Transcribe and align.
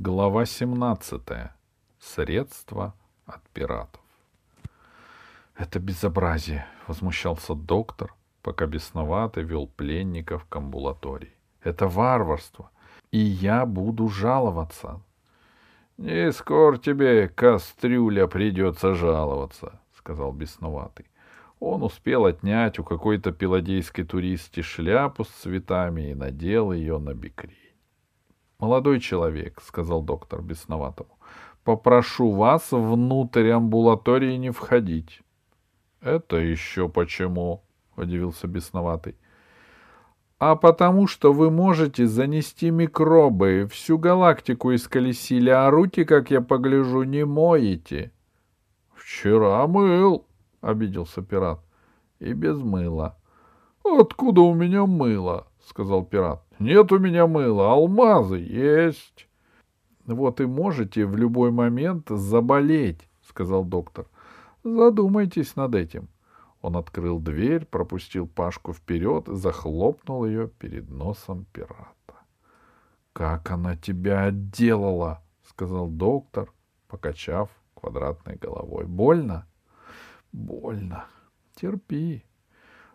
Глава 0.00 0.46
17. 0.46 1.20
Средства 1.98 2.94
от 3.26 3.42
пиратов. 3.52 4.00
Это 5.56 5.80
безобразие, 5.80 6.68
возмущался 6.86 7.56
доктор, 7.56 8.14
пока 8.42 8.66
бесновато 8.66 9.40
вел 9.40 9.66
пленников 9.66 10.44
к 10.44 10.54
амбулатории. 10.54 11.34
Это 11.64 11.88
варварство, 11.88 12.70
и 13.10 13.18
я 13.18 13.66
буду 13.66 14.08
жаловаться. 14.08 15.00
Не 15.96 16.30
скоро 16.30 16.76
тебе, 16.76 17.26
кастрюля, 17.28 18.28
придется 18.28 18.94
жаловаться, 18.94 19.80
сказал 19.96 20.30
бесноватый. 20.30 21.06
Он 21.58 21.82
успел 21.82 22.26
отнять 22.26 22.78
у 22.78 22.84
какой-то 22.84 23.32
пиладейской 23.32 24.04
туристки 24.04 24.62
шляпу 24.62 25.24
с 25.24 25.28
цветами 25.28 26.12
и 26.12 26.14
надел 26.14 26.70
ее 26.70 26.98
на 26.98 27.14
бикрень. 27.14 27.67
«Молодой 28.58 28.98
человек»,— 28.98 29.60
сказал 29.62 30.02
доктор 30.02 30.42
бесноватому,— 30.42 31.16
«попрошу 31.64 32.32
вас 32.32 32.72
внутрь 32.72 33.50
амбулатории 33.50 34.36
не 34.36 34.50
входить». 34.50 35.22
«Это 36.00 36.36
еще 36.36 36.88
почему?»— 36.88 37.62
удивился 37.96 38.48
бесноватый. 38.48 39.16
«А 40.40 40.56
потому 40.56 41.06
что 41.06 41.32
вы 41.32 41.50
можете 41.50 42.06
занести 42.06 42.70
микробы, 42.70 43.68
всю 43.70 43.96
галактику 43.96 44.74
исколесили, 44.74 45.50
а 45.50 45.70
руки, 45.70 46.04
как 46.04 46.32
я 46.32 46.40
погляжу, 46.40 47.04
не 47.04 47.24
моете». 47.24 48.12
«Вчера 48.92 49.66
мыл»,— 49.68 50.26
обиделся 50.60 51.22
пират. 51.22 51.60
«И 52.18 52.32
без 52.32 52.56
мыла». 52.58 53.16
«Откуда 53.84 54.40
у 54.40 54.54
меня 54.54 54.84
мыло?»— 54.84 55.46
сказал 55.66 56.04
пират. 56.04 56.42
«Нет 56.58 56.92
у 56.92 56.98
меня 56.98 57.26
мыла, 57.26 57.72
алмазы 57.72 58.38
есть». 58.38 59.28
«Вот 60.06 60.40
и 60.40 60.46
можете 60.46 61.04
в 61.04 61.16
любой 61.16 61.50
момент 61.50 62.08
заболеть»,— 62.08 63.08
сказал 63.28 63.64
доктор. 63.64 64.06
«Задумайтесь 64.64 65.54
над 65.56 65.74
этим». 65.74 66.08
Он 66.60 66.76
открыл 66.76 67.20
дверь, 67.20 67.66
пропустил 67.66 68.26
Пашку 68.26 68.72
вперед 68.72 69.28
и 69.28 69.36
захлопнул 69.36 70.24
ее 70.24 70.48
перед 70.48 70.90
носом 70.90 71.46
пирата. 71.52 71.92
«Как 73.12 73.50
она 73.50 73.76
тебя 73.76 74.24
отделала!»— 74.24 75.22
сказал 75.42 75.88
доктор, 75.88 76.52
покачав 76.88 77.50
квадратной 77.74 78.36
головой. 78.36 78.86
«Больно?» 78.86 79.46
Больно. 80.32 81.06
Терпи. 81.54 82.24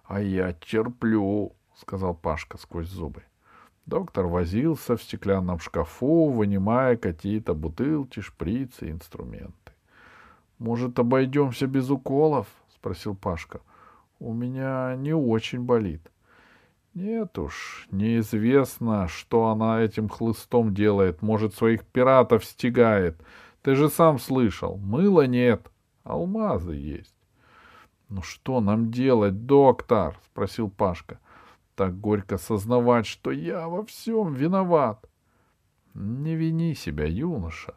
А 0.04 0.22
я 0.22 0.54
терплю, 0.54 1.56
сказал 1.76 2.14
Пашка 2.14 2.58
сквозь 2.58 2.88
зубы. 2.88 3.24
Доктор 3.86 4.28
возился 4.28 4.96
в 4.96 5.04
стеклянном 5.04 5.60
шкафу, 5.60 6.30
вынимая 6.30 6.96
какие-то 6.96 7.54
бутылки, 7.54 8.22
шприцы, 8.22 8.92
инструменты. 8.92 9.74
Может, 10.58 10.98
обойдемся 11.00 11.68
без 11.68 11.90
уколов? 11.90 12.48
спросил 12.74 13.16
Пашка. 13.16 13.60
У 14.20 14.34
меня 14.34 14.96
не 14.96 15.14
очень 15.14 15.64
болит. 15.64 16.10
Нет 16.94 17.38
уж, 17.40 17.88
неизвестно, 17.92 19.08
что 19.08 19.48
она 19.48 19.82
этим 19.82 20.08
хлыстом 20.08 20.74
делает. 20.74 21.22
Может, 21.22 21.56
своих 21.56 21.84
пиратов 21.86 22.46
стегает. 22.46 23.20
Ты 23.64 23.76
же 23.76 23.90
сам 23.90 24.20
слышал. 24.20 24.78
Мыла 24.78 25.26
нет, 25.28 25.70
алмазы 26.04 26.76
есть. 26.76 27.16
«Ну 28.14 28.22
что 28.22 28.62
нам 28.62 28.92
делать, 28.92 29.48
доктор?»— 29.48 30.16
спросил 30.32 30.70
Пашка. 30.70 31.20
«Так 31.76 32.00
горько 32.00 32.38
сознавать, 32.38 33.06
что 33.08 33.32
я 33.32 33.68
во 33.68 33.84
всем 33.84 34.34
виноват». 34.34 35.10
«Не 35.94 36.36
вини 36.36 36.76
себя, 36.76 37.06
юноша. 37.06 37.76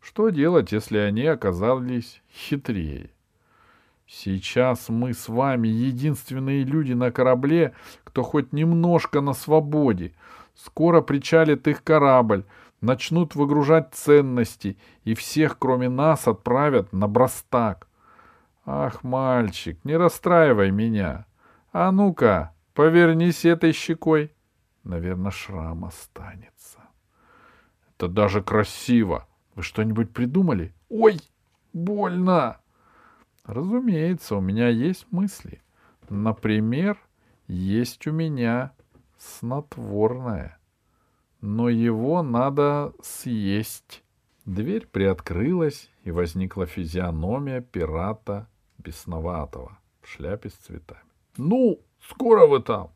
Что 0.00 0.30
делать, 0.30 0.72
если 0.72 0.98
они 0.98 1.24
оказались 1.26 2.22
хитрее?» 2.30 3.10
Сейчас 4.06 4.90
мы 4.90 5.14
с 5.14 5.28
вами 5.28 5.68
единственные 5.68 6.64
люди 6.64 6.92
на 6.92 7.10
корабле, 7.10 7.74
кто 8.04 8.22
хоть 8.22 8.52
немножко 8.52 9.20
на 9.20 9.32
свободе. 9.32 10.12
Скоро 10.54 11.00
причалит 11.00 11.66
их 11.66 11.82
корабль, 11.82 12.44
начнут 12.80 13.34
выгружать 13.34 13.94
ценности, 13.94 14.76
и 15.04 15.14
всех, 15.14 15.58
кроме 15.58 15.88
нас, 15.88 16.28
отправят 16.28 16.92
на 16.92 17.08
Брастак. 17.08 17.88
Ах, 18.66 19.02
мальчик, 19.02 19.78
не 19.84 19.96
расстраивай 19.96 20.70
меня. 20.70 21.26
А 21.72 21.90
ну-ка, 21.90 22.53
повернись 22.74 23.44
этой 23.44 23.72
щекой. 23.72 24.32
Наверное, 24.82 25.30
шрам 25.30 25.84
останется. 25.84 26.80
Это 27.96 28.08
даже 28.08 28.42
красиво. 28.42 29.26
Вы 29.54 29.62
что-нибудь 29.62 30.12
придумали? 30.12 30.74
Ой, 30.88 31.18
больно. 31.72 32.60
Разумеется, 33.44 34.36
у 34.36 34.40
меня 34.40 34.68
есть 34.68 35.06
мысли. 35.10 35.62
Например, 36.10 36.98
есть 37.46 38.06
у 38.06 38.12
меня 38.12 38.72
снотворное. 39.16 40.58
Но 41.40 41.68
его 41.68 42.22
надо 42.22 42.92
съесть. 43.02 44.02
Дверь 44.44 44.86
приоткрылась, 44.86 45.90
и 46.02 46.10
возникла 46.10 46.66
физиономия 46.66 47.62
пирата 47.62 48.46
бесноватого, 48.76 49.78
в 50.02 50.08
шляпе 50.08 50.50
с 50.50 50.54
цветами.— 50.54 51.00
Ну, 51.38 51.80
скоро 52.08 52.46
вы 52.46 52.60
там! 52.60 52.90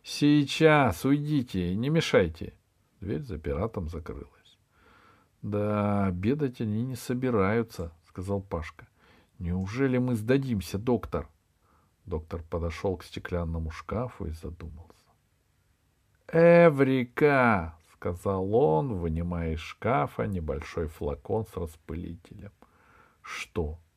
—Сейчас, 0.02 1.04
уйдите, 1.04 1.74
не 1.74 1.90
мешайте. 1.90 2.54
Дверь 3.00 3.22
за 3.22 3.38
пиратом 3.38 3.88
закрылась.— 3.88 4.58
Да, 5.42 6.06
обедать 6.06 6.60
они 6.60 6.84
не 6.84 6.96
собираются,— 6.96 7.92
сказал 8.08 8.40
Пашка.— 8.40 8.88
Неужели 9.38 9.98
мы 9.98 10.14
сдадимся, 10.14 10.78
доктор? 10.78 11.28
Доктор 12.06 12.42
подошел 12.42 12.96
к 12.96 13.04
стеклянному 13.04 13.70
шкафу 13.70 14.26
и 14.26 14.30
задумался.— 14.30 14.94
Эврика!— 16.32 17.74
сказал 17.92 18.54
он, 18.54 18.94
вынимая 18.94 19.52
из 19.52 19.60
шкафа 19.60 20.26
небольшой 20.26 20.86
флакон 20.88 21.44
с 21.44 21.56
распылителем.— 21.56 22.52
Что?— 23.22 23.78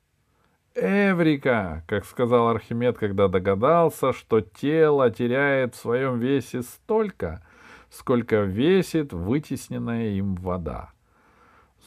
Эврика, 0.76 1.84
как 1.88 2.06
сказал 2.06 2.48
Архимед, 2.48 2.98
когда 2.98 3.28
догадался, 3.28 4.12
что 4.12 4.42
тело 4.42 5.12
теряет 5.12 5.76
в 5.76 5.80
своем 5.80 6.20
весе 6.20 6.64
столько, 6.64 7.46
сколько 7.92 8.42
весит 8.42 9.14
вытесненная 9.14 10.10
им 10.10 10.36
вода. 10.36 10.92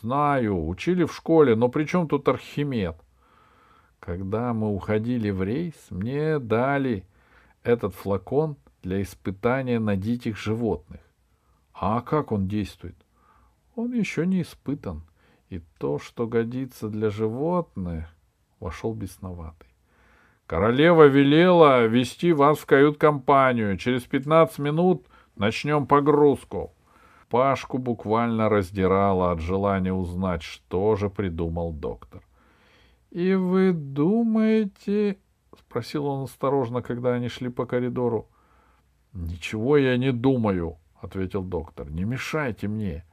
Знаю, 0.01 0.67
учили 0.67 1.05
в 1.05 1.13
школе, 1.13 1.57
но 1.57 1.69
при 1.69 1.85
чем 1.85 2.07
тут 2.07 2.29
Архимед? 2.29 2.97
Когда 3.99 4.53
мы 4.53 4.73
уходили 4.73 5.31
в 5.31 5.43
рейс, 5.43 5.75
мне 5.91 6.39
дали 6.39 7.05
этот 7.65 7.95
флакон 7.95 8.57
для 8.83 9.03
испытания 9.03 9.81
на 9.81 9.97
диких 9.97 10.37
животных. 10.37 11.01
А 11.73 12.01
как 12.03 12.31
он 12.31 12.47
действует? 12.47 12.97
Он 13.75 13.93
еще 13.93 14.27
не 14.27 14.43
испытан. 14.43 15.03
И 15.49 15.61
то, 15.79 15.99
что 15.99 16.27
годится 16.27 16.89
для 16.89 17.11
животных, 17.11 18.16
вошел 18.61 18.95
бесноватый. 18.95 19.69
Королева 20.47 21.05
велела 21.09 21.87
вести 21.87 22.33
вас 22.33 22.59
в 22.59 22.67
кают-компанию. 22.67 23.77
Через 23.77 24.03
пятнадцать 24.05 24.61
минут 24.61 25.07
начнем 25.35 25.87
погрузку. 25.87 26.73
Пашку 27.29 27.79
буквально 27.79 28.49
раздирало 28.49 29.33
от 29.33 29.41
желания 29.41 29.93
узнать, 29.93 30.43
что 30.43 30.95
же 30.95 31.11
придумал 31.11 31.73
доктор.— 31.73 32.23
И 33.11 33.35
вы 33.35 33.73
думаете...— 33.73 35.19
спросил 35.59 36.07
он 36.07 36.25
осторожно, 36.25 36.83
когда 36.83 37.15
они 37.15 37.29
шли 37.29 37.49
по 37.49 37.67
коридору.— 37.67 38.29
Ничего 39.13 39.77
я 39.77 39.97
не 39.97 40.13
думаю,— 40.13 40.79
ответил 41.01 41.43
доктор.— 41.43 41.91
Не 41.91 42.05
мешайте 42.05 42.69
мне. 42.69 43.05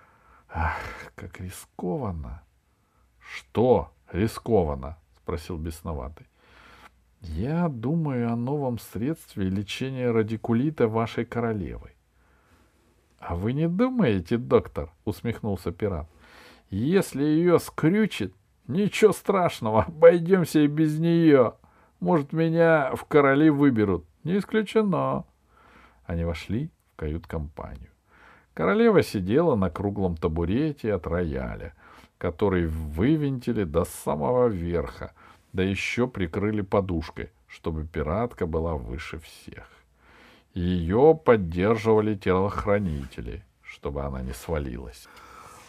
—Ах, 0.48 0.80
как 1.14 1.40
рискованно.— 1.40 2.42
Что? 3.18 3.92
Рискованно?— 4.12 4.98
спросил 5.22 5.56
бесноватый.— 5.56 6.26
Я 7.20 7.68
думаю 7.68 8.32
о 8.32 8.36
новом 8.36 8.78
средстве 8.78 9.48
лечения 9.48 10.10
радикулита 10.10 10.88
вашей 10.88 11.24
королевы.— 11.24 11.92
А 13.18 13.34
вы 13.34 13.52
не 13.52 13.68
думаете, 13.68 14.38
доктор?— 14.38 14.90
усмехнулся 15.04 15.72
пират.— 15.72 16.08
Если 16.70 17.22
ее 17.22 17.58
скрючит, 17.58 18.34
ничего 18.66 19.12
страшного, 19.12 19.84
обойдемся 19.84 20.60
и 20.60 20.66
без 20.66 20.98
нее. 20.98 21.54
Может, 22.00 22.32
меня 22.32 22.94
в 22.94 23.04
короли 23.04 23.50
выберут. 23.50 24.06
Не 24.24 24.38
исключено. 24.38 25.24
Они 26.04 26.24
вошли 26.24 26.70
в 26.92 26.96
кают-компанию. 26.96 27.90
Королева 28.54 29.02
сидела 29.02 29.54
на 29.54 29.70
круглом 29.70 30.16
табурете 30.16 30.94
от 30.94 31.06
рояля— 31.06 31.74
который 32.20 32.66
вывинтили 32.66 33.64
до 33.64 33.86
самого 33.86 34.48
верха, 34.48 35.14
да 35.54 35.62
еще 35.62 36.06
прикрыли 36.06 36.60
подушкой, 36.60 37.30
чтобы 37.46 37.86
пиратка 37.86 38.46
была 38.46 38.74
выше 38.74 39.18
всех. 39.20 39.66
Ее 40.52 41.18
поддерживали 41.24 42.14
телохранители, 42.14 43.42
чтобы 43.62 44.02
она 44.02 44.20
не 44.20 44.34
свалилась. 44.34 45.08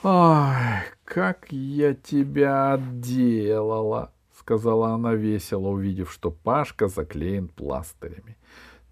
«Ай, 0.04 0.84
как 1.06 1.48
я 1.52 1.94
тебя 1.94 2.74
отделала!»— 2.74 4.12
сказала 4.38 4.90
она 4.90 5.14
весело, 5.14 5.70
увидев, 5.70 6.12
что 6.12 6.32
Пашка 6.32 6.90
заклеен 6.90 7.48
пластырями. 7.48 8.36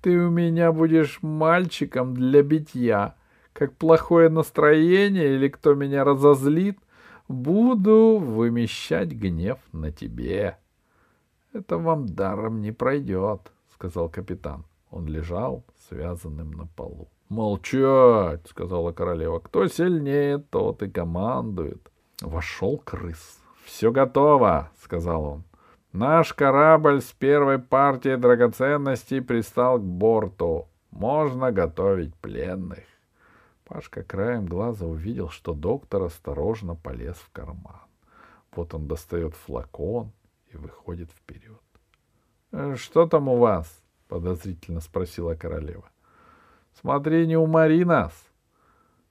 «Ты 0.02 0.18
у 0.18 0.30
меня 0.30 0.72
будешь 0.72 1.20
мальчиком 1.22 2.14
для 2.14 2.42
битья. 2.42 3.16
Как 3.52 3.76
плохое 3.76 4.30
настроение 4.30 5.36
или 5.36 5.50
кто 5.50 5.74
меня 5.74 6.06
разозлит, 6.06 6.80
буду 7.30 8.18
вымещать 8.18 9.14
гнев 9.14 9.60
на 9.72 9.92
тебе». 9.92 10.58
«Это 11.54 11.78
вам 11.78 12.06
даром 12.06 12.62
не 12.62 12.72
пройдет»,— 12.72 13.52
сказал 13.74 14.10
капитан. 14.10 14.66
Он 14.92 15.08
лежал 15.08 15.64
связанным 15.88 16.52
на 16.52 16.68
полу. 16.68 17.08
«Молчать!»— 17.30 18.42
сказала 18.50 18.92
королева. 18.92 19.40
«Кто 19.40 19.68
сильнее, 19.68 20.40
тот 20.40 20.84
и 20.84 20.90
командует». 20.90 21.92
Вошел 22.22 22.78
крыс. 22.78 23.40
«Все 23.64 23.92
готово!»— 23.92 24.72
сказал 24.84 25.24
он. 25.24 25.44
«Наш 25.94 26.34
корабль 26.34 27.02
с 27.02 27.12
первой 27.14 27.60
партией 27.60 28.18
драгоценностей 28.18 29.22
пристал 29.22 29.80
к 29.80 29.84
борту. 29.84 30.68
Можно 30.92 31.52
готовить 31.52 32.16
пленных». 32.16 32.84
Пашка 33.70 34.02
краем 34.02 34.48
глаза 34.48 34.88
увидел, 34.88 35.30
что 35.30 35.54
доктор 35.54 36.02
осторожно 36.02 36.76
полез 36.76 37.16
в 37.16 37.30
карман. 37.32 37.80
Вот 38.52 38.74
он 38.74 38.88
достает 38.88 39.36
флакон 39.36 40.12
и 40.52 40.58
выходит 40.58 41.12
вперед. 41.12 41.62
«Э, 42.52 42.76
«Что 42.76 43.08
там 43.08 43.28
у 43.28 43.38
вас?»— 43.38 43.84
подозрительно 44.08 44.80
спросила 44.80 45.36
королева. 45.36 45.88
Смотри, 46.82 47.28
не 47.28 47.38
умори 47.38 47.86
нас. 47.86 48.12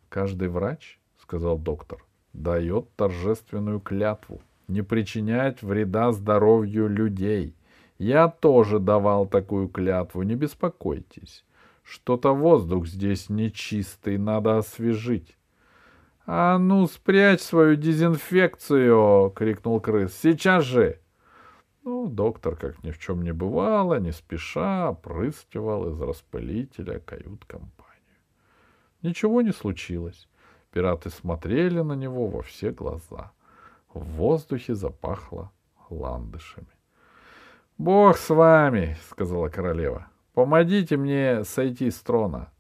Каждый 0.09 0.49
врач, 0.49 0.99
сказал 1.19 1.57
доктор, 1.57 2.05
дает 2.33 2.93
торжественную 2.97 3.79
клятву 3.79 4.41
не 4.67 4.83
причинять 4.83 5.63
вреда 5.63 6.11
здоровью 6.11 6.89
людей. 6.89 7.55
Я 7.99 8.29
тоже 8.29 8.81
давал 8.81 9.27
такую 9.27 9.69
клятву, 9.69 10.23
не 10.23 10.35
беспокойтесь. 10.35 11.45
Что-то 11.91 12.35
воздух 12.35 12.87
здесь 12.87 13.31
нечистый, 13.31 14.19
надо 14.19 14.59
освежить.— 14.59 15.39
А 16.27 16.59
ну, 16.59 16.87
спрячь 16.87 17.41
свою 17.41 17.77
дезинфекцию!— 17.77 19.31
крикнул 19.37 19.81
крыс.— 19.81 20.13
Сейчас 20.23 20.65
же! 20.65 21.01
Ну, 21.85 22.07
доктор, 22.07 22.57
как 22.57 22.85
ни 22.85 22.91
в 22.91 22.99
чем 22.99 23.23
не 23.23 23.33
бывало, 23.33 23.99
не 24.01 24.13
спеша 24.13 24.91
опрыскивал 24.91 25.91
из 25.91 25.99
распылителя 25.99 26.99
кают-компанию. 27.01 28.19
Ничего 29.01 29.41
не 29.41 29.53
случилось. 29.53 30.29
Пираты 30.71 31.09
смотрели 31.09 31.81
на 31.81 31.95
него 31.95 32.27
во 32.27 32.43
все 32.43 32.71
глаза. 32.71 33.33
В 33.95 34.05
воздухе 34.05 34.75
запахло 34.75 35.53
ландышами.— 35.89 36.69
Бог 37.79 38.19
с 38.19 38.29
вами,— 38.29 38.99
сказала 39.09 39.49
королева.— 39.49 40.09
Помогите 40.39 40.97
мне 40.97 41.43
сойти 41.43 41.91
с 41.91 41.99
трона. 42.01 42.53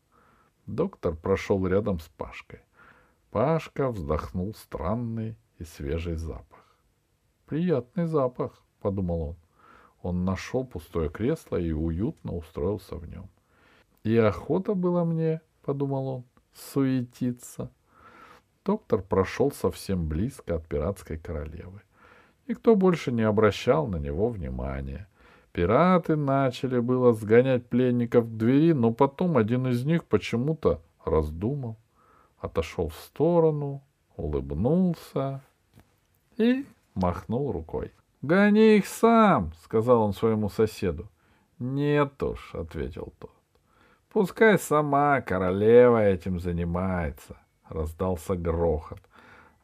Доктор 0.66 1.14
прошел 1.14 1.64
рядом 1.64 2.00
с 2.00 2.08
Пашкой. 2.08 2.58
Пашка 3.30 3.92
вздохнул 3.92 4.52
странный 4.56 5.36
и 5.58 5.64
свежий 5.64 6.16
запах. 6.16 6.76
Приятный 7.46 8.06
запах,— 8.06 8.64
подумал 8.82 9.22
он. 9.22 9.36
Он 10.02 10.24
нашел 10.24 10.64
пустое 10.64 11.08
кресло 11.08 11.56
и 11.56 11.70
уютно 11.70 12.34
устроился 12.34 12.96
в 12.96 13.08
нем. 13.08 13.30
И 14.02 14.16
охота 14.16 14.74
была 14.74 15.04
мне,— 15.04 15.40
подумал 15.64 16.08
он,— 16.08 16.24
суетиться. 16.52 17.70
Доктор 18.64 19.02
прошел 19.02 19.52
совсем 19.52 20.08
близко 20.08 20.56
от 20.56 20.66
пиратской 20.66 21.16
королевы. 21.16 21.82
Никто 22.48 22.74
больше 22.74 23.12
не 23.12 23.22
обращал 23.22 23.86
на 23.86 23.98
него 23.98 24.30
внимания. 24.30 25.06
Пираты 25.52 26.16
начали 26.16 26.78
было 26.78 27.12
сгонять 27.12 27.66
пленников 27.68 28.26
к 28.26 28.36
двери, 28.36 28.72
но 28.72 28.92
потом 28.92 29.36
один 29.36 29.66
из 29.66 29.84
них 29.84 30.04
почему-то 30.04 30.82
раздумал, 31.04 31.76
отошел 32.38 32.88
в 32.88 32.94
сторону, 32.94 33.82
улыбнулся 34.16 35.42
и 36.36 36.64
махнул 36.94 37.52
рукой. 37.52 37.92
Гони 38.22 38.76
их 38.76 38.86
сам, 38.86 39.52
сказал 39.62 40.02
он 40.02 40.12
своему 40.12 40.48
соседу. 40.48 41.08
Нет 41.58 42.22
уж, 42.22 42.54
ответил 42.54 43.12
тот. 43.18 43.32
Пускай 44.10 44.58
сама 44.58 45.20
королева 45.20 46.04
этим 46.04 46.40
занимается, 46.40 47.36
раздался 47.68 48.34
грохот. 48.34 49.00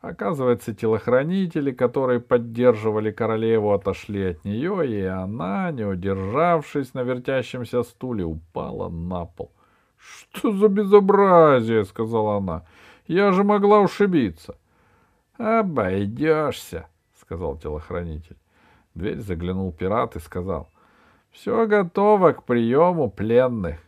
Оказывается, 0.09 0.75
телохранители, 0.75 1.73
которые 1.73 2.21
поддерживали 2.21 3.11
королеву, 3.11 3.73
отошли 3.73 4.31
от 4.31 4.45
нее, 4.45 4.87
и 4.89 5.03
она, 5.05 5.71
не 5.71 5.85
удержавшись 5.85 6.95
на 6.95 7.03
вертящемся 7.03 7.83
стуле, 7.83 8.25
упала 8.25 8.89
на 8.89 9.25
пол.— 9.25 9.51
Что 9.97 10.53
за 10.53 10.69
безобразие?— 10.69 11.85
сказала 11.87 12.37
она.— 12.37 12.67
Я 13.07 13.33
же 13.33 13.45
могла 13.45 13.81
ушибиться.— 13.81 14.57
Обойдешься,— 15.39 16.87
сказал 17.15 17.57
телохранитель 17.57 18.37
дверь 18.95 19.21
заглянул 19.21 19.73
пират 19.73 20.17
и 20.17 20.21
сказал, 20.21 20.69
«Все 21.31 21.67
готово 21.67 22.33
к 22.33 22.45
приему 22.45 23.11
пленных». 23.11 23.81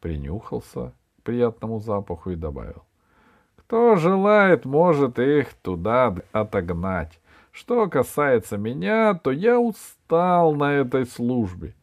Принюхался 0.00 0.92
к 1.18 1.22
приятному 1.22 1.78
запаху 1.80 2.30
и 2.30 2.36
добавил, 2.36 2.84
«Кто 3.70 3.94
желает, 3.94 4.64
может 4.64 5.20
их 5.20 5.54
туда 5.54 6.12
отогнать. 6.32 7.20
Что 7.52 7.88
касается 7.88 8.58
меня, 8.58 9.14
то 9.14 9.30
я 9.30 9.60
устал 9.60 10.56
на 10.56 10.72
этой 10.72 11.06
службе». 11.06 11.76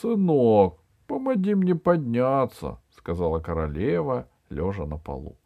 «Сынок, 0.00 0.80
помоги 1.06 1.54
мне 1.54 1.76
подняться»,— 1.76 2.80
сказала 2.90 3.38
королева, 3.38 4.26
лежа 4.50 4.84
на 4.84 4.98
полу. 4.98 5.36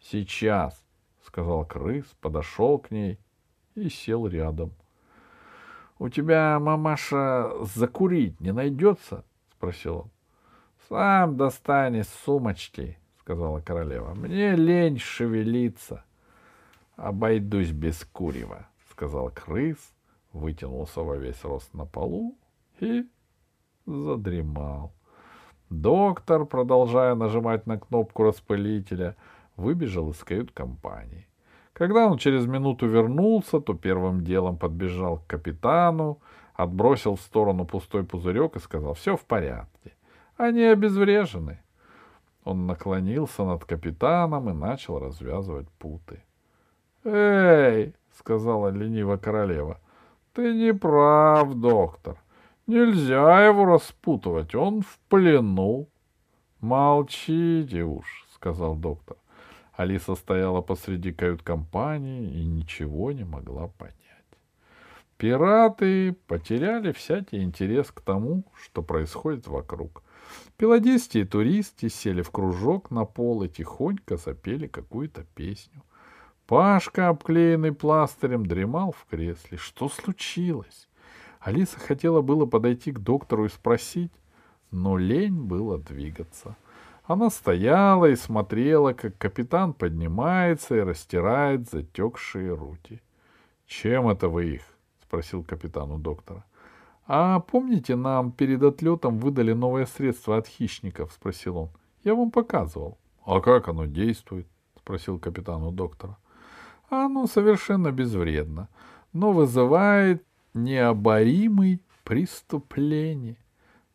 «Сейчас»,— 0.00 0.80
сказал 1.26 1.64
крыс, 1.64 2.04
подошел 2.20 2.78
к 2.78 2.92
ней 2.92 3.18
и 3.74 3.88
сел 3.88 4.28
рядом.— 4.28 4.70
у 5.98 6.08
тебя, 6.08 6.60
мамаша, 6.60 7.50
закурить 7.62 8.40
не 8.40 8.52
найдется?— 8.52 9.24
спросил 9.56 9.96
он.— 9.96 10.10
Сам 10.88 11.36
достань 11.36 11.96
из 11.96 12.08
сумочки,— 12.24 12.98
сказала 13.28 13.60
королева.— 13.60 14.14
Мне 14.16 14.56
лень 14.56 14.98
шевелиться.— 14.98 16.02
Обойдусь 16.96 17.72
без 17.72 18.02
курева,— 18.04 18.66
сказал 18.90 19.30
крыс, 19.30 19.76
вытянулся 20.32 21.02
во 21.02 21.16
весь 21.16 21.44
рост 21.44 21.74
на 21.74 21.84
полу 21.84 22.38
и 22.80 23.04
задремал. 23.84 24.92
Доктор, 25.68 26.46
продолжая 26.46 27.14
нажимать 27.14 27.66
на 27.66 27.78
кнопку 27.78 28.22
распылителя, 28.22 29.14
выбежал 29.56 30.10
из 30.10 30.24
кают-компании. 30.24 31.28
Когда 31.74 32.06
он 32.06 32.16
через 32.16 32.46
минуту 32.46 32.86
вернулся, 32.86 33.60
то 33.60 33.74
первым 33.74 34.24
делом 34.24 34.56
подбежал 34.56 35.18
к 35.18 35.26
капитану, 35.26 36.18
отбросил 36.54 37.16
в 37.16 37.20
сторону 37.20 37.66
пустой 37.66 38.04
пузырек 38.04 38.56
и 38.56 38.60
сказал, 38.60 38.94
все 38.94 39.16
в 39.16 39.26
порядке. 39.26 39.92
Они 40.38 40.62
обезврежены. 40.62 41.60
Он 42.48 42.66
наклонился 42.66 43.44
над 43.44 43.66
капитаном 43.66 44.48
и 44.48 44.54
начал 44.54 44.98
развязывать 44.98 45.68
путы. 45.78 46.22
«Эй!»— 47.04 47.94
сказала 48.18 48.68
лениво 48.70 49.18
королева. 49.18 49.78
«Ты 50.32 50.54
не 50.54 50.72
прав, 50.72 51.52
доктор. 51.52 52.16
Нельзя 52.66 53.44
его 53.44 53.66
распутывать, 53.66 54.54
он 54.54 54.80
в 54.80 54.98
плену». 55.10 55.88
«Молчите 56.62 57.82
уж»,— 57.82 58.26
сказал 58.34 58.76
доктор. 58.76 59.18
Алиса 59.74 60.14
стояла 60.14 60.62
посреди 60.62 61.12
кают-компании 61.12 62.32
и 62.32 62.46
ничего 62.46 63.12
не 63.12 63.24
могла 63.24 63.68
понять. 63.68 63.98
Пираты 65.18 66.14
потеряли 66.26 66.92
всякий 66.92 67.42
интерес 67.42 67.90
к 67.90 68.00
тому, 68.00 68.44
что 68.62 68.82
происходит 68.82 69.46
вокруг. 69.48 70.02
Пеладисты 70.56 71.20
и 71.20 71.24
туристы 71.24 71.88
сели 71.88 72.22
в 72.22 72.30
кружок 72.30 72.90
на 72.90 73.04
пол 73.04 73.42
и 73.42 73.48
тихонько 73.48 74.16
запели 74.16 74.66
какую-то 74.66 75.24
песню. 75.34 75.82
Пашка, 76.46 77.08
обклеенный 77.08 77.72
пластырем, 77.72 78.46
дремал 78.46 78.92
в 78.92 79.04
кресле. 79.10 79.58
Что 79.58 79.88
случилось? 79.88 80.88
Алиса 81.40 81.78
хотела 81.78 82.22
было 82.22 82.46
подойти 82.46 82.92
к 82.92 82.98
доктору 82.98 83.44
и 83.44 83.48
спросить, 83.48 84.12
но 84.70 84.96
лень 84.96 85.42
было 85.42 85.78
двигаться— 85.78 86.56
она 87.08 87.30
стояла 87.30 88.04
и 88.04 88.16
смотрела, 88.16 88.92
как 88.92 89.16
капитан 89.16 89.72
поднимается 89.72 90.76
и 90.76 90.80
растирает 90.80 91.66
затекшие 91.70 92.54
руки.— 92.54 93.00
Чем 93.66 94.08
это 94.08 94.28
вы 94.28 94.56
их?— 94.56 94.62
спросил 95.02 95.42
капитан 95.42 95.90
у 95.90 95.96
доктора.— 95.96 96.44
А 97.10 97.40
помните, 97.40 97.96
нам 97.96 98.32
перед 98.32 98.62
отлетом 98.62 99.18
выдали 99.18 99.54
новое 99.54 99.86
средство 99.86 100.36
от 100.36 100.46
хищников?— 100.46 101.12
спросил 101.14 101.56
он.— 101.56 101.68
Я 102.04 102.14
вам 102.14 102.30
показывал.— 102.30 102.98
А 103.24 103.40
как 103.40 103.68
оно 103.68 103.86
действует?— 103.86 104.46
спросил 104.76 105.18
капитан 105.18 105.62
у 105.62 105.70
доктора. 105.70 106.18
Оно 106.90 107.26
совершенно 107.26 107.92
безвредно, 107.92 108.68
но 109.14 109.32
вызывает 109.32 110.22
необоримый 110.52 111.80
преступление. 112.04 113.38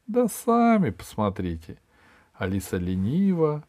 Да 0.07 0.27
сами 0.27 0.89
посмотрите. 0.89 1.79
Алиса 2.33 2.77
лениво 2.77 3.63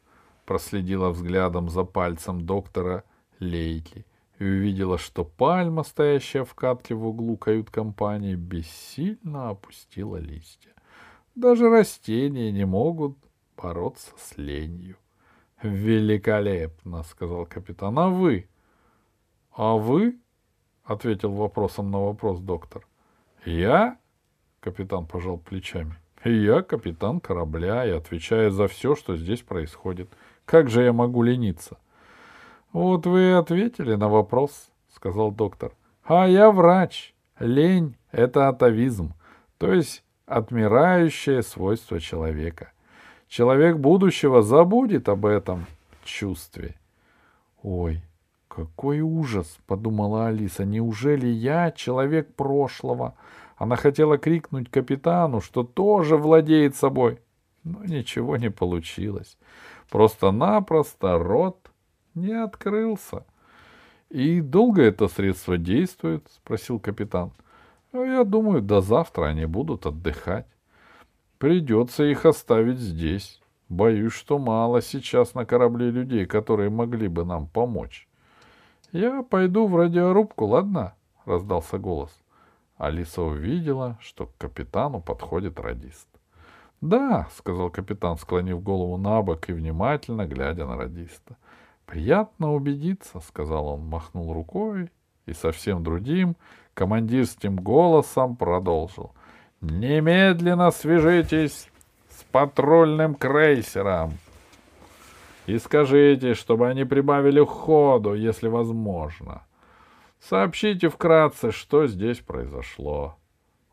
проследила 0.46 1.10
взглядом 1.10 1.68
за 1.68 1.84
пальцем 1.84 2.46
доктора 2.46 3.04
Лейки 3.40 4.06
и 4.44 4.46
увидела, 4.46 4.98
что 4.98 5.24
пальма, 5.24 5.84
стоящая 5.84 6.44
в 6.44 6.54
катке 6.54 6.94
в 6.94 7.06
углу 7.06 7.38
кают-компании, 7.38 8.34
бессильно 8.34 9.48
опустила 9.48 10.18
листья. 10.18 10.72
Даже 11.34 11.70
растения 11.70 12.52
не 12.52 12.66
могут 12.66 13.16
бороться 13.56 14.12
с 14.18 14.36
ленью. 14.36 14.98
«Великолепно!»— 15.62 17.02
сказал 17.04 17.46
капитан. 17.46 17.98
«А 17.98 18.08
вы?» 18.08 18.48
«А 19.50 19.76
вы?»— 19.76 20.18
ответил 20.84 21.32
вопросом 21.32 21.90
на 21.90 22.00
вопрос 22.00 22.38
доктор. 22.40 22.86
«Я?»— 23.46 23.96
капитан 24.60 25.06
пожал 25.06 25.38
плечами. 25.38 25.96
«Я 26.22 26.60
капитан 26.60 27.20
корабля 27.20 27.86
и 27.86 27.90
отвечаю 27.90 28.50
за 28.50 28.68
все, 28.68 28.94
что 28.94 29.16
здесь 29.16 29.40
происходит. 29.40 30.10
Как 30.44 30.68
же 30.68 30.82
я 30.82 30.92
могу 30.92 31.22
лениться?» 31.22 31.78
«Вот 32.74 33.06
вы 33.06 33.34
ответили 33.34 33.94
на 33.94 34.08
вопрос»,— 34.08 34.68
сказал 34.92 35.30
доктор. 35.30 35.70
«А 36.02 36.26
я 36.26 36.50
врач. 36.50 37.14
Лень— 37.38 37.94
это 38.10 38.48
атовизм, 38.48 39.14
то 39.58 39.72
есть 39.72 40.02
отмирающее 40.26 41.44
свойство 41.44 42.00
человека. 42.00 42.72
Человек 43.28 43.76
будущего 43.76 44.42
забудет 44.42 45.08
об 45.08 45.24
этом 45.24 45.66
чувстве. 46.02 46.74
Ой, 47.62 48.02
какой 48.48 49.02
ужас, 49.02 49.56
подумала 49.68 50.26
Алиса. 50.26 50.64
Неужели 50.64 51.28
я 51.28 51.70
человек 51.70 52.34
прошлого? 52.34 53.14
Она 53.56 53.76
хотела 53.76 54.18
крикнуть 54.18 54.68
капитану, 54.68 55.40
что 55.40 55.62
тоже 55.62 56.16
владеет 56.16 56.74
собой. 56.74 57.20
Но 57.62 57.84
ничего 57.84 58.36
не 58.36 58.50
получилось. 58.50 59.38
Просто-напросто 59.88 61.18
рот 61.18 61.70
не 62.14 62.32
открылся. 62.32 63.24
И 64.10 64.40
долго 64.40 64.82
это 64.82 65.08
средство 65.08 65.58
действует? 65.58 66.26
спросил 66.30 66.78
капитан. 66.78 67.32
«Ну, 67.92 68.04
я 68.04 68.24
думаю, 68.24 68.60
до 68.60 68.80
завтра 68.80 69.26
они 69.26 69.46
будут 69.46 69.86
отдыхать. 69.86 70.46
Придется 71.38 72.04
их 72.04 72.26
оставить 72.26 72.78
здесь. 72.78 73.40
Боюсь, 73.68 74.12
что 74.12 74.38
мало 74.38 74.82
сейчас 74.82 75.34
на 75.34 75.44
корабле 75.44 75.90
людей, 75.90 76.26
которые 76.26 76.70
могли 76.70 77.08
бы 77.08 77.24
нам 77.24 77.46
помочь. 77.46 78.08
Я 78.92 79.22
пойду 79.22 79.66
в 79.66 79.76
радиорубку, 79.76 80.46
ладно? 80.46 80.94
раздался 81.24 81.78
голос. 81.78 82.10
Алиса 82.76 83.22
увидела, 83.22 83.98
что 84.00 84.26
к 84.26 84.36
капитану 84.38 85.00
подходит 85.00 85.58
радист. 85.58 86.08
Да, 86.80 87.28
сказал 87.36 87.70
капитан, 87.70 88.18
склонив 88.18 88.62
голову 88.62 88.96
на 88.96 89.22
бок 89.22 89.48
и 89.48 89.52
внимательно 89.52 90.26
глядя 90.26 90.66
на 90.66 90.76
радиста. 90.76 91.36
Приятно 91.86 92.54
убедиться, 92.54 93.20
сказал 93.20 93.68
он, 93.68 93.86
махнул 93.86 94.32
рукой 94.32 94.90
и 95.26 95.32
совсем 95.32 95.82
другим 95.82 96.36
командирским 96.74 97.56
голосом 97.56 98.36
продолжил. 98.36 99.12
Немедленно 99.60 100.70
свяжитесь 100.70 101.68
с 102.10 102.24
патрульным 102.24 103.14
крейсером 103.14 104.18
и 105.46 105.58
скажите, 105.58 106.34
чтобы 106.34 106.68
они 106.68 106.84
прибавили 106.84 107.44
ходу, 107.44 108.14
если 108.14 108.48
возможно. 108.48 109.42
Сообщите 110.20 110.88
вкратце, 110.88 111.52
что 111.52 111.86
здесь 111.86 112.18
произошло. 112.18 113.16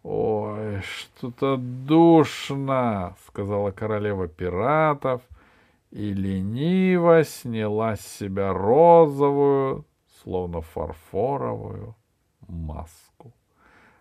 —Ой, 0.03 0.81
что-то 0.81 1.57
душно,— 1.57 3.15
сказала 3.27 3.69
королева 3.69 4.27
пиратов, 4.27 5.21
и 5.91 6.13
лениво 6.13 7.23
сняла 7.23 7.95
с 7.95 8.01
себя 8.01 8.53
розовую, 8.53 9.85
словно 10.21 10.61
фарфоровую, 10.61 11.95
маску. 12.47 13.33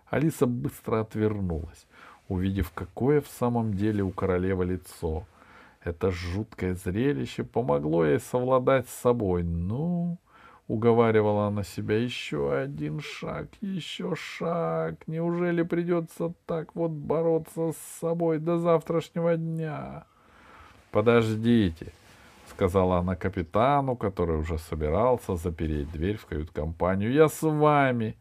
Алиса 0.09 0.45
быстро 0.45 1.01
отвернулась 1.01 1.85
увидев, 2.31 2.71
какое 2.73 3.21
в 3.21 3.27
самом 3.27 3.73
деле 3.73 4.03
у 4.03 4.11
королевы 4.11 4.65
лицо. 4.65 5.25
Это 5.83 6.11
жуткое 6.11 6.75
зрелище 6.75 7.43
помогло 7.43 8.05
ей 8.05 8.19
совладать 8.19 8.87
с 8.87 8.93
собой. 8.93 9.43
Ну, 9.43 10.17
уговаривала 10.67 11.47
она 11.47 11.63
себя, 11.63 11.97
еще 11.97 12.55
один 12.55 13.01
шаг, 13.01 13.47
еще 13.61 14.15
шаг. 14.15 15.07
Неужели 15.07 15.63
придется 15.63 16.33
так 16.45 16.75
вот 16.75 16.91
бороться 16.91 17.71
с 17.71 17.99
собой 17.99 18.39
до 18.39 18.59
завтрашнего 18.59 19.35
дня? 19.35 20.05
Подождите, 20.91 21.93
сказала 22.49 22.97
она 22.97 23.15
капитану, 23.15 23.95
который 23.95 24.37
уже 24.37 24.57
собирался 24.57 25.35
запереть 25.35 25.91
дверь 25.91 26.17
в 26.17 26.25
кают-компанию. 26.25 27.11
Я 27.13 27.29
с 27.29 27.41
вами. 27.41 28.17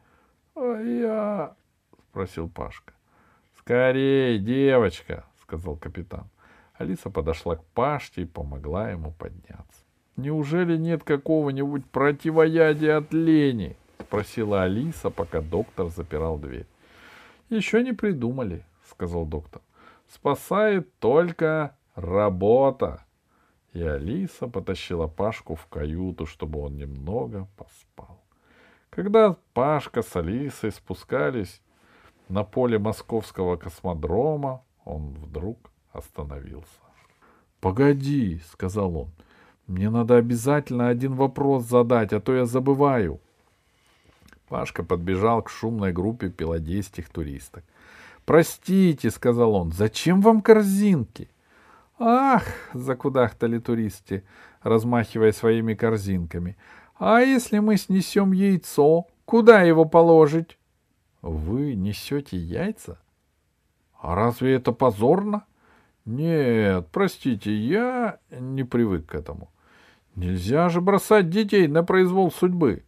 А 0.55 0.81
я... 0.81 1.55
спросил 2.11 2.49
Пашка. 2.49 2.93
«Скорей, 3.59 4.39
девочка!»— 4.39 5.25
сказал 5.43 5.77
капитан. 5.77 6.25
Алиса 6.75 7.11
подошла 7.11 7.57
к 7.57 7.65
Пашке 7.75 8.23
и 8.23 8.27
помогла 8.27 8.91
ему 8.91 9.13
подняться. 9.13 9.85
«Неужели 10.17 10.77
нет 10.77 11.05
какого-нибудь 11.05 11.85
противоядия 11.87 12.97
от 12.99 13.13
лени?»— 13.13 13.77
спросила 14.01 14.63
Алиса, 14.63 15.11
пока 15.11 15.41
доктор 15.41 15.89
запирал 15.89 16.39
дверь. 16.39 16.67
«Еще 17.49 17.83
не 17.83 17.93
придумали»,— 17.93 18.65
сказал 18.91 19.27
доктор. 19.27 19.61
«Спасает 20.09 20.99
только 20.99 21.77
работа». 22.01 23.05
И 23.73 23.83
Алиса 23.83 24.49
потащила 24.49 25.07
Пашку 25.07 25.55
в 25.55 25.67
каюту, 25.67 26.27
чтобы 26.27 26.61
он 26.61 26.77
немного 26.77 27.47
поспал. 27.57 28.25
Когда 28.91 29.37
Пашка 29.55 30.03
с 30.03 30.17
Алисой 30.17 30.73
спускались 30.73 31.63
на 32.29 32.43
поле 32.43 32.79
московского 32.79 33.57
космодрома 33.57 34.65
он 34.85 35.15
вдруг 35.15 35.71
остановился. 35.93 36.81
«Погоди»,— 37.61 38.41
сказал 38.53 38.97
он,— 38.97 39.11
«мне 39.67 39.91
надо 39.91 40.17
обязательно 40.17 40.89
один 40.89 41.15
вопрос 41.15 41.65
задать, 41.65 42.13
а 42.13 42.21
то 42.21 42.35
я 42.35 42.47
забываю». 42.47 43.21
Пашка 44.49 44.83
подбежал 44.83 45.43
к 45.43 45.51
шумной 45.51 45.93
группе 45.93 46.29
пилодейских 46.29 47.09
туристок. 47.09 47.65
«Простите»,— 48.25 49.11
сказал 49.13 49.55
он,— 49.55 49.73
«зачем 49.73 50.21
вам 50.21 50.41
корзинки?» 50.41 51.29
«Ах!»— 52.01 52.43
закудахтали 52.75 53.59
туристы, 53.59 54.25
размахивая 54.63 55.31
своими 55.31 55.75
корзинками. 55.75 56.57
«А 56.99 57.21
если 57.21 57.61
мы 57.61 57.77
снесем 57.77 58.33
яйцо, 58.33 59.07
куда 59.25 59.63
его 59.63 59.85
положить?» 59.85 60.57
Вы 61.23 61.75
несете 61.75 62.37
яйца? 62.39 62.99
А 64.01 64.15
разве 64.15 64.55
это 64.55 64.73
позорно? 64.73 65.45
Нет, 66.07 66.89
простите, 66.91 67.55
я 67.55 68.19
не 68.31 68.65
привык 68.65 69.07
к 69.07 69.15
этому. 69.15 69.51
Нельзя 70.17 70.71
же 70.71 70.81
бросать 70.81 71.29
детей 71.29 71.69
на 71.69 71.85
произвол 71.85 72.33
судьбы. 72.33 72.85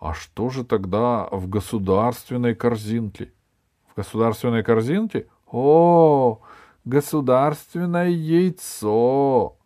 А 0.00 0.14
что 0.14 0.48
же 0.48 0.64
тогда 0.64 1.28
в 1.30 1.48
государственной 1.48 2.54
корзинке? 2.54 3.32
В 3.92 3.96
государственной 3.96 4.62
корзинке? 4.62 5.26
О, 5.46 6.40
государственное 6.90 8.08
яйцо! 8.08 9.56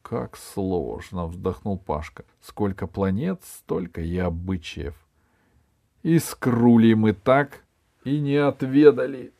Как 0.00 0.36
сложно, 0.36 1.26
вздохнул 1.26 1.78
Пашка. 1.78 2.24
Сколько 2.40 2.86
планет, 2.86 3.42
столько 3.44 4.00
и 4.00 4.16
обычаев. 4.18 4.94
И 6.02 6.18
скрули 6.18 6.94
мы 6.94 7.12
так 7.12 7.64
и 8.04 8.20
не 8.20 8.36
отведали. 8.36 9.32